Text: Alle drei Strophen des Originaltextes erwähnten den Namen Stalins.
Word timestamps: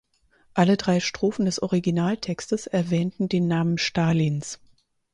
Alle 0.55 0.77
drei 0.77 0.99
Strophen 0.99 1.45
des 1.45 1.61
Originaltextes 1.61 2.65
erwähnten 2.65 3.29
den 3.29 3.47
Namen 3.47 3.77
Stalins. 3.77 4.59